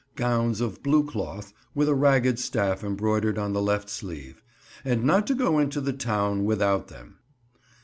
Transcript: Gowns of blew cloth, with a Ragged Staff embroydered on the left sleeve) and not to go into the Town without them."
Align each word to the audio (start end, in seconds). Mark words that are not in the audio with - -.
Gowns 0.15 0.61
of 0.61 0.81
blew 0.81 1.03
cloth, 1.05 1.53
with 1.75 1.87
a 1.87 1.93
Ragged 1.93 2.39
Staff 2.39 2.81
embroydered 2.83 3.37
on 3.37 3.53
the 3.53 3.61
left 3.61 3.87
sleeve) 3.87 4.43
and 4.83 5.03
not 5.03 5.27
to 5.27 5.35
go 5.35 5.59
into 5.59 5.79
the 5.79 5.93
Town 5.93 6.43
without 6.43 6.87
them." 6.87 7.19